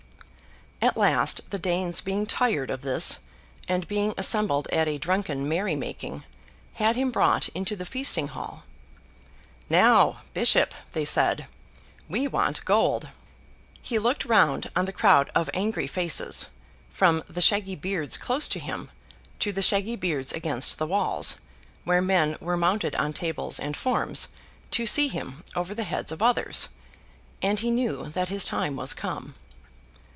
At 0.83 0.97
last, 0.97 1.51
the 1.51 1.59
Danes 1.59 2.01
being 2.01 2.25
tired 2.25 2.71
of 2.71 2.81
this, 2.81 3.19
and 3.67 3.87
being 3.87 4.15
assembled 4.17 4.67
at 4.71 4.87
a 4.87 4.97
drunken 4.97 5.47
merry 5.47 5.75
making, 5.75 6.23
had 6.73 6.95
him 6.95 7.11
brought 7.11 7.49
into 7.49 7.75
the 7.75 7.85
feasting 7.85 8.29
hall. 8.29 8.63
'Now, 9.69 10.21
bishop,' 10.33 10.73
they 10.93 11.05
said, 11.05 11.45
'we 12.09 12.27
want 12.29 12.65
gold!' 12.65 13.09
He 13.79 13.99
looked 13.99 14.25
round 14.25 14.71
on 14.75 14.85
the 14.85 14.91
crowd 14.91 15.29
of 15.35 15.51
angry 15.53 15.85
faces; 15.85 16.47
from 16.89 17.21
the 17.29 17.41
shaggy 17.41 17.75
beards 17.75 18.17
close 18.17 18.47
to 18.47 18.57
him, 18.57 18.89
to 19.37 19.51
the 19.51 19.61
shaggy 19.61 19.95
beards 19.95 20.33
against 20.33 20.79
the 20.79 20.87
walls, 20.87 21.35
where 21.83 22.01
men 22.01 22.37
were 22.41 22.57
mounted 22.57 22.95
on 22.95 23.13
tables 23.13 23.59
and 23.59 23.77
forms 23.77 24.29
to 24.71 24.87
see 24.87 25.09
him 25.09 25.43
over 25.55 25.75
the 25.75 25.83
heads 25.83 26.11
of 26.11 26.23
others: 26.23 26.69
and 27.39 27.59
he 27.59 27.69
knew 27.69 28.09
that 28.09 28.29
his 28.29 28.45
time 28.45 28.75
was 28.75 28.95
come. 28.95 29.35